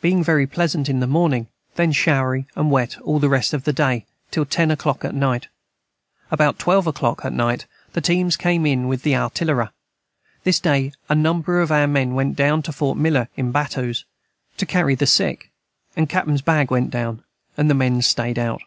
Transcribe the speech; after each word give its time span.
Being 0.00 0.24
very 0.24 0.46
pleasant 0.46 0.88
in 0.88 1.00
the 1.00 1.06
Morning 1.06 1.46
then 1.74 1.92
showery 1.92 2.46
& 2.54 2.56
wet 2.56 2.98
all 3.02 3.18
the 3.18 3.28
rest 3.28 3.52
of 3.52 3.64
the 3.64 3.72
day 3.74 4.06
til 4.30 4.46
10 4.46 4.70
a 4.70 4.76
clock 4.78 5.04
at 5.04 5.14
knight 5.14 5.48
about 6.30 6.58
12 6.58 6.86
oclock 6.86 7.22
at 7.22 7.34
night 7.34 7.66
the 7.92 8.00
teams 8.00 8.38
came 8.38 8.64
in 8.64 8.88
with 8.88 9.02
the 9.02 9.12
Artillira 9.12 9.72
this 10.42 10.58
day 10.58 10.92
a 11.10 11.14
number 11.14 11.60
of 11.60 11.70
our 11.70 11.86
men 11.86 12.14
went 12.14 12.34
down 12.34 12.62
to 12.62 12.72
Fort 12.72 12.96
Miller 12.96 13.28
in 13.36 13.52
battoes 13.52 14.06
to 14.56 14.64
carry 14.64 14.94
the 14.94 15.06
sick 15.06 15.50
and 15.94 16.08
Cap.ns 16.08 16.40
Bag 16.40 16.70
went 16.70 16.90
down 16.90 17.22
& 17.40 17.56
the 17.56 17.74
men 17.74 18.00
stayed 18.00 18.38
out. 18.38 18.62